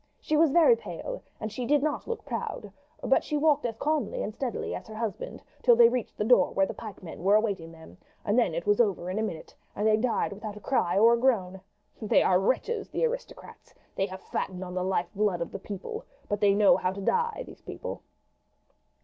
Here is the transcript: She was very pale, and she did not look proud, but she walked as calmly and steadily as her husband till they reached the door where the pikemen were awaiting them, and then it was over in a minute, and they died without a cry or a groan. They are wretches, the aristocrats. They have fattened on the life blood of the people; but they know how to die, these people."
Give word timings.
She 0.19 0.35
was 0.35 0.49
very 0.49 0.75
pale, 0.75 1.21
and 1.39 1.51
she 1.51 1.63
did 1.67 1.83
not 1.83 2.07
look 2.07 2.25
proud, 2.25 2.71
but 3.03 3.23
she 3.23 3.37
walked 3.37 3.67
as 3.67 3.75
calmly 3.77 4.23
and 4.23 4.33
steadily 4.33 4.73
as 4.73 4.87
her 4.87 4.95
husband 4.95 5.43
till 5.61 5.75
they 5.75 5.89
reached 5.89 6.17
the 6.17 6.23
door 6.23 6.49
where 6.53 6.65
the 6.65 6.73
pikemen 6.73 7.23
were 7.23 7.35
awaiting 7.35 7.71
them, 7.71 7.99
and 8.25 8.35
then 8.35 8.55
it 8.55 8.65
was 8.65 8.81
over 8.81 9.11
in 9.11 9.19
a 9.19 9.21
minute, 9.21 9.53
and 9.75 9.85
they 9.85 9.97
died 9.97 10.33
without 10.33 10.57
a 10.57 10.59
cry 10.59 10.97
or 10.97 11.13
a 11.13 11.19
groan. 11.19 11.61
They 12.01 12.23
are 12.23 12.39
wretches, 12.39 12.89
the 12.89 13.05
aristocrats. 13.05 13.75
They 13.95 14.07
have 14.07 14.21
fattened 14.21 14.63
on 14.63 14.73
the 14.73 14.83
life 14.83 15.13
blood 15.13 15.39
of 15.39 15.51
the 15.51 15.59
people; 15.59 16.03
but 16.27 16.39
they 16.39 16.55
know 16.55 16.77
how 16.77 16.91
to 16.93 17.01
die, 17.01 17.43
these 17.45 17.61
people." 17.61 18.01